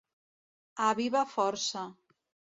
[0.85, 1.85] A viva força.